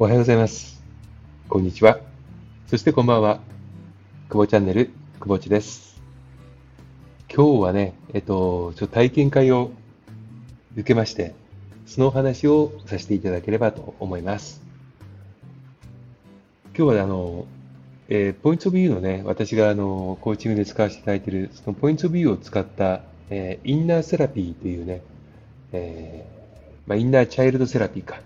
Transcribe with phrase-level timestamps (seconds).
[0.00, 0.80] おはようございます。
[1.48, 1.98] こんにちは。
[2.68, 3.40] そしてこんばんは。
[4.28, 6.00] 久保チャンネル、久保地です。
[7.28, 9.72] 今日はね、えっと、ちょっと体験会を
[10.76, 11.34] 受けまして、
[11.84, 14.62] そのお話をさせていただければと思います。
[16.76, 17.46] 今日はあの、
[18.08, 25.02] えーポイントビューのね、私があの、コーチングで使わせていただいている、そのポイントビューを使った、えーインナーセラピーというね、
[25.72, 28.20] えーまあ、インナーチャイルドセラピーか、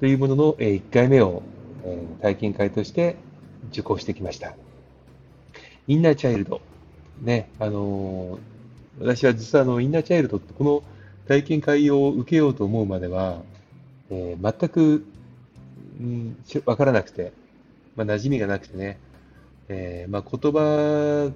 [0.00, 1.42] というものの、1回目を、
[2.22, 3.16] 体験会として
[3.70, 4.54] 受講してきました。
[5.86, 6.62] インナーチャイルド。
[7.20, 8.38] ね、あの
[8.98, 10.82] 私は実はあの、インナーチャイルドってこの
[11.28, 13.42] 体験会を受けようと思うまでは、
[14.10, 15.04] えー全く、
[16.00, 17.32] うん、わからなくて、
[17.94, 18.98] まあ、馴染みがなくてね、
[19.68, 21.30] えーまあ、言葉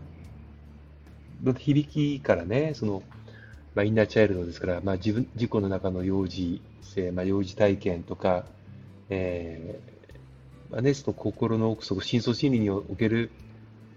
[1.42, 3.02] の響きからね、その、
[3.74, 8.46] まあ、インナーチャイルドですから、まあ、自分、自己の中の幼児性、まあ、幼児体験とか、
[9.10, 13.30] えーまあね、その心の奥底、深層心理における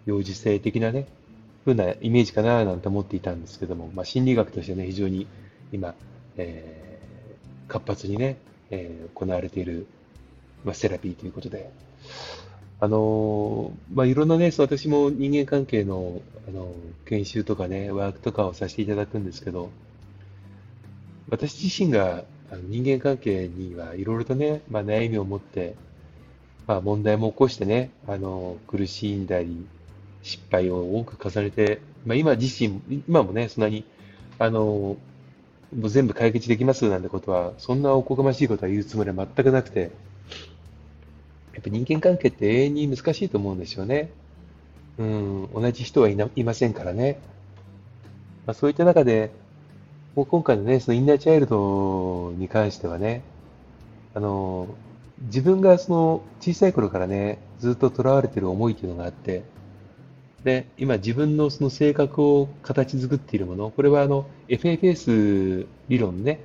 [0.06, 1.08] 幼児性的なね、
[1.66, 5.28] 風なイメージかななんて思っていたんですけども、まあ、心理学としてね、非常に
[5.72, 5.96] 今、
[6.38, 6.88] えー
[7.68, 8.38] 活発にね、
[8.70, 9.88] えー行われている、
[10.64, 11.70] まあ、セラピーということで、
[12.80, 16.74] あのまあ、いろんなね、私も人間関係の、あの
[17.06, 19.70] 研修とかね、ワークとかをさせていただくんですけど、
[21.30, 25.76] 私自身があの人間関係にはいろいろとね、まあ、悩みを持って、
[26.66, 29.66] まあ、問題も起こしてね、あの苦しんだり、
[30.24, 33.86] 失敗を多く重ねて、まあ、今自身、今もね、そんなに、
[34.40, 34.98] あの
[35.76, 39.92] もう全部解決できますなんてことは、そんなおこがましいことは言うつもりは全くなくて、
[41.54, 44.12] やっぱ人間関係って永遠に難しいと思うんですよね。
[44.98, 47.20] うん、同じ人はいな、いませんからね。
[48.46, 49.32] まあ、そういった中で、
[50.18, 53.22] もう今回のね、そのインナーチャイルドに関してはね、
[54.16, 54.68] あの、
[55.22, 59.44] 自分がその小さい頃からね、ずっと囚われている思いというのがあって、
[60.44, 66.40] で、今自分のその性格を形作っているもの、これはあの FFS 理論ね、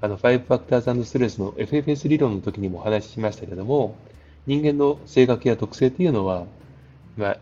[0.00, 3.96] あの5 Factors and Stress の FFS 理論の時にもお話ししましたけども、
[4.46, 6.46] 人間の性格や特性というのは、
[7.18, 7.38] まあ、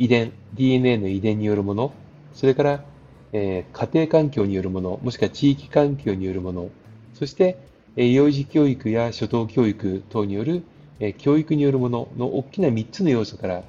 [0.00, 1.92] 遺伝、DNA の遺伝によるもの、
[2.34, 2.91] それから、
[3.32, 6.70] えー家庭環境によるもの、もしくは地域環境によるもの、
[7.14, 7.56] そして、
[7.96, 10.64] えー幼児教育や初等教育等による、
[11.00, 13.64] えー教育によるものの大きな3つの要素から、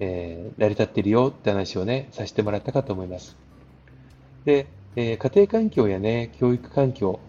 [0.00, 3.38] えー成り立っているよって話をね、させてもらったかと思います。
[4.44, 4.66] で、
[4.96, 7.20] えー家庭環境やね、教育環境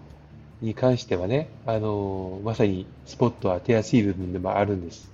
[0.62, 5.14] に関してはね、あのーまさにスポットを当てやすい部分でもあるんです。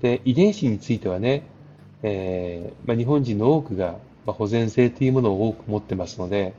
[0.00, 1.50] で、遺伝子についてはね、
[2.02, 6.52] えーまあ、日本人の多くが、まあ、保全性というものを多く持ってますので、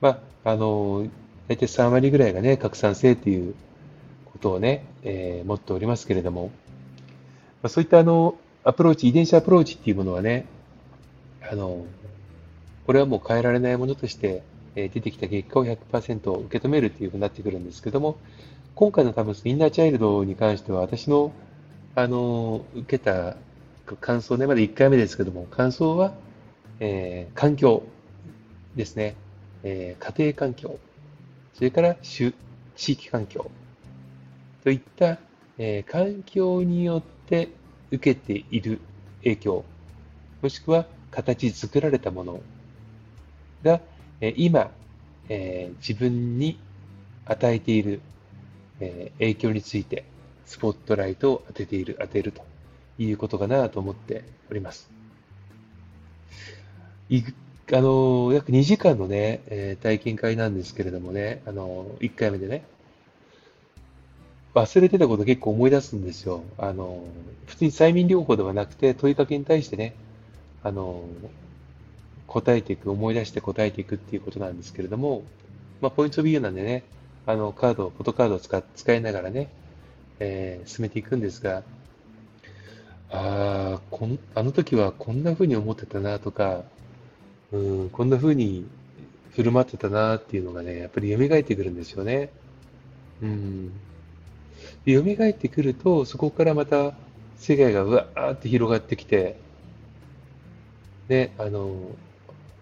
[0.00, 1.06] まあ、あの
[1.48, 3.54] 大体3割ぐらいがね、拡散性という
[4.32, 6.50] ことをね、えー持っておりますけれども、
[7.62, 10.46] まあ、そういったあの、アプローチ、遺伝子アプローチっていうものはね、
[11.42, 11.84] あの、
[12.86, 14.42] これはもう変えられないものとして、
[14.74, 18.16] え出てきた結果を100%受け止めるっていうふうになってくるんですけども、
[18.74, 21.32] 今回の多分インナーチャイルドに関しては私の、
[21.96, 23.36] あの、受けた
[24.00, 26.14] 感想ね、まだ1回目ですけども、感想は、
[26.80, 27.82] えー環境
[28.76, 29.16] ですね、
[29.62, 30.78] えー家庭環境、
[31.54, 32.32] それから種
[32.76, 33.50] 地域環境。
[34.64, 35.18] といった、
[35.58, 37.48] えー環境によって
[37.90, 38.80] 受けている
[39.22, 39.64] 影響、
[40.42, 42.40] もしくは形作られたもの。
[43.62, 43.80] が、
[44.20, 44.70] えー今、
[45.28, 46.58] えー自分に
[47.26, 48.00] 与えている、
[48.80, 50.04] えー影響について
[50.46, 52.42] スポットライトを当てている、当てると
[52.98, 54.93] いうことかなと思っております。
[57.18, 57.24] い
[57.72, 62.62] あの、約2時間のね、えー体験会なんですけれどもね、あの、1回目でね、
[64.54, 66.44] 忘れてたこと結構思い出すんですよ。
[66.58, 67.04] あの、
[67.46, 69.94] 普通に催眠療法ではなくて、問いかけに対してね、
[70.62, 71.04] あの、
[72.26, 75.24] 答えていく、思い出して答えていくっていうことなんですけれども、
[75.80, 76.84] まあ、ポイントビューなんでね、
[77.26, 79.50] あの、カード、フォトカードを使使いながらね、
[80.20, 81.64] えー進めていくんですが、
[83.10, 83.96] ああ、
[84.34, 86.64] あの時はこんな風に思ってたなとか、
[87.52, 88.66] うん、こんな風に
[89.34, 92.30] 振る舞ってたなっていうのがね、やっぱり蘇ってくるんですよね。
[93.22, 93.72] うん。
[94.84, 96.94] で、蘇ってくると、そこからまた
[97.36, 99.36] 世界がうわーって広がってきて、
[101.08, 101.74] で、あの、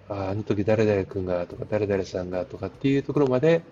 [0.09, 3.63] あ、あの時誰々君がとか誰々さんがとかっていうところまで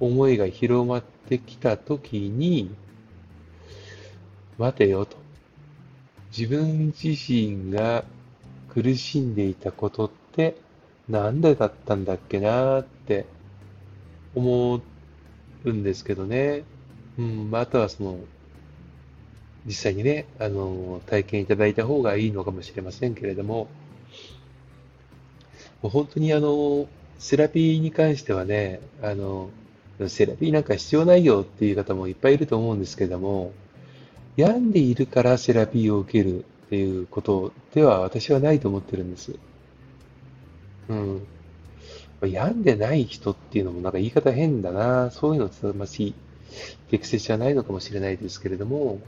[0.00, 2.74] 思いが広まってきた時に、
[4.58, 5.16] 待てよと。
[6.36, 8.04] 自分自身が
[8.68, 10.23] 苦しんでいたことって
[11.08, 13.26] なんでだったんだっけなーって
[14.34, 14.80] 思
[15.64, 16.64] うんですけどね。
[17.18, 18.18] うん、まあ、とはその、
[19.66, 23.68] 実際にね、あの、体験いただいた方がいいのかもしれませんけれども、
[25.82, 26.88] もう本当にあの、
[27.18, 29.50] セラピーに関してはね、あの、
[30.08, 33.52] セラピーなんか必要ないよっていう方もいっぱいいると思うんですけども、
[34.36, 39.36] 病んでいるからセラピーを受けるっていうことでは私はないと思ってるんです。
[40.88, 41.26] うん。
[42.22, 45.10] 病んでない人っていうのもなんか言い方変だな。
[45.10, 46.14] そういうのってましい
[46.90, 48.98] 適切じゃないのかもしれないですけれども、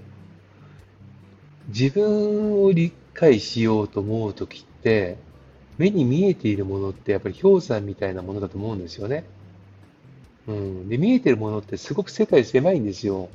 [1.69, 5.17] 自分を理解しようと思うときって、
[5.79, 9.25] 目に見えているものってやっぱり氷山みたいなものだと思うんですよね。
[10.47, 10.89] うん。
[10.89, 13.29] で、見えてるものってすごく世界狭いんですよ。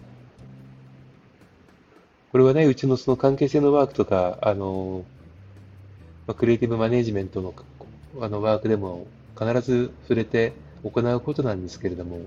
[2.31, 5.05] これはね、うちのその関係性のワークとか、あの、
[6.27, 7.53] まあ、クリエイティブマネジメントの
[8.19, 10.53] あのワークでも必ず触れて
[10.83, 12.19] 行うことなんですけれども、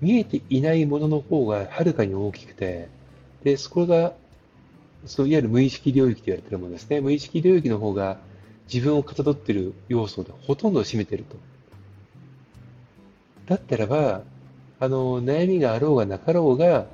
[0.00, 2.88] 見えていないものの方がはるかに大きくて、
[3.42, 4.14] で、そこが、
[5.06, 7.00] そのいわゆる無意識領域と言われているものですね。
[7.00, 8.18] 無意識領域の方が
[8.72, 11.36] 自分をかたどっている要素でほとんどを占めていると。
[13.46, 14.22] だったらば、
[14.80, 16.86] あの、悩みがあろうがなかろうが、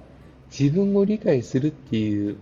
[0.51, 2.37] 自分を理解するっていう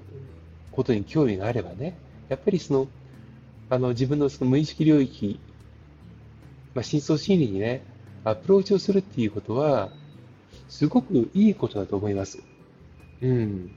[0.72, 1.96] ことに興味があればね、
[2.28, 2.88] やっぱりその、
[3.70, 5.40] あの、自分のその無意識領域、
[6.74, 7.82] まあ、深層心理にね、
[8.24, 9.90] アプローチをするっていうことは、
[10.68, 12.42] すごくいいことだと思います。
[13.22, 13.70] うん。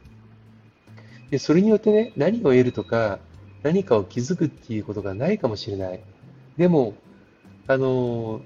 [1.29, 3.19] で、それによってね、何を得るとか、
[3.63, 5.99] 何かを気づくっていうことがないかもしれない。
[6.57, 6.93] でも、
[7.67, 8.41] あの、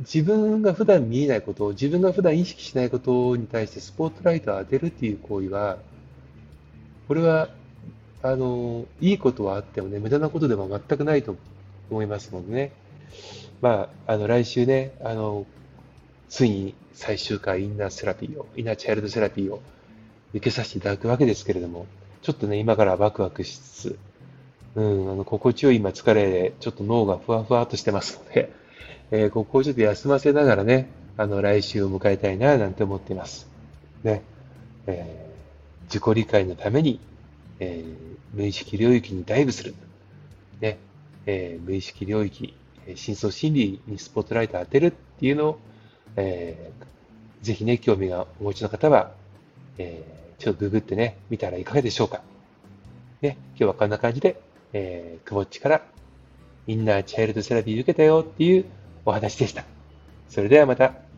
[0.00, 5.78] 自分が普段見えないことを、自分が普段意識しないことに対してスポットライトを当てるっていう行為は、
[7.08, 7.48] これは、
[8.22, 11.36] あの、いいことはあってもね、無駄なことでは全くないと
[11.90, 12.72] 思いますのでね。
[13.60, 15.46] まあ、あの、来週ね、あの、
[16.28, 19.60] ついに最終回インナーセラピーを、インナーチャイルドセラピーを
[20.32, 21.86] 受けさせていただくわけですけれども、
[22.22, 23.98] ちょっとね、今からワクワクしつつ、
[24.76, 28.52] うん、あの、心地よい今疲れで、ちょっと脳がふわふわっとしてますので、
[29.10, 33.46] えー、ここをちょっと休ませながらね、あの、来週を迎えたいな、なんて思っています。
[34.04, 34.22] ね。
[34.86, 36.98] えー、自己理解のために、
[37.62, 39.74] えー、無意識領域にダイブする。
[40.60, 40.78] ね。
[41.26, 42.56] えー、無意識領域、
[42.96, 45.58] 深層心理にスポットライトを当てるっていうのを、
[46.16, 49.12] えー、ぜひね、興味がお持ちの方は、
[49.78, 52.22] えー、ちょっとググってね、見たらいかがでしょうか。
[53.20, 54.40] ね、今日はこんな感じで、
[54.72, 55.82] えー、くぼっちから
[56.66, 58.64] インナーチャイルドセラピー受けたよっていう
[59.04, 59.64] お話でした。
[60.28, 61.11] それではまた。